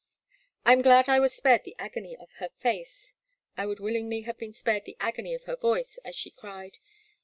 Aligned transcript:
I 0.65 0.73
am 0.73 0.81
glad 0.81 1.07
I 1.07 1.19
was 1.19 1.31
spared 1.31 1.63
the 1.63 1.75
agony 1.77 2.17
of 2.17 2.31
her 2.39 2.49
face— 2.57 3.13
I 3.55 3.67
would 3.67 3.79
wil 3.79 3.93
lingly 3.93 4.21
have 4.23 4.39
been 4.39 4.51
spared 4.51 4.85
the 4.85 4.97
agony 4.99 5.35
of 5.35 5.43
her 5.43 5.55
voice 5.55 5.99
as 6.03 6.15
she 6.15 6.31
cried. 6.31 6.79